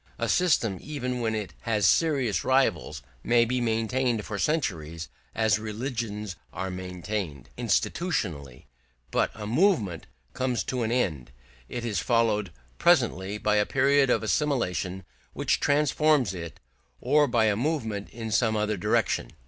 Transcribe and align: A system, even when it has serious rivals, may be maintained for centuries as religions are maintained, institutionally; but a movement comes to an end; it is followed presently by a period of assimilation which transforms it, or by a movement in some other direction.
A 0.17 0.27
system, 0.27 0.79
even 0.81 1.19
when 1.21 1.35
it 1.35 1.53
has 1.61 1.85
serious 1.85 2.43
rivals, 2.43 3.03
may 3.23 3.45
be 3.45 3.61
maintained 3.61 4.25
for 4.25 4.39
centuries 4.39 5.09
as 5.35 5.59
religions 5.59 6.35
are 6.51 6.71
maintained, 6.71 7.49
institutionally; 7.55 8.63
but 9.11 9.29
a 9.35 9.45
movement 9.45 10.07
comes 10.33 10.63
to 10.63 10.81
an 10.81 10.91
end; 10.91 11.29
it 11.69 11.85
is 11.85 11.99
followed 11.99 12.51
presently 12.79 13.37
by 13.37 13.57
a 13.57 13.65
period 13.67 14.09
of 14.09 14.23
assimilation 14.23 15.03
which 15.33 15.59
transforms 15.59 16.33
it, 16.33 16.59
or 16.99 17.27
by 17.27 17.45
a 17.45 17.55
movement 17.55 18.09
in 18.09 18.31
some 18.31 18.55
other 18.55 18.77
direction. 18.77 19.29